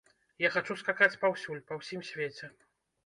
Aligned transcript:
Я 0.43 0.49
хачу 0.55 0.77
скакаць 0.81 1.19
паўсюль, 1.25 1.63
па 1.71 1.81
ўсім 1.83 2.01
свеце. 2.09 2.53